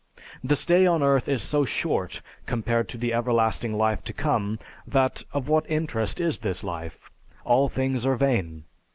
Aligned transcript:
The 0.43 0.55
stay 0.55 0.87
on 0.87 1.03
earth 1.03 1.27
is 1.29 1.43
so 1.43 1.63
short 1.63 2.23
compared 2.47 2.89
to 2.89 2.97
the 2.97 3.13
everlasting 3.13 3.77
life 3.77 4.03
to 4.05 4.13
come, 4.13 4.57
that 4.87 5.23
of 5.31 5.47
what 5.47 5.69
interest 5.69 6.19
is 6.19 6.39
this 6.39 6.63
life; 6.63 7.11
all 7.45 7.69
things 7.69 8.03
are 8.03 8.15
vain. 8.15 8.63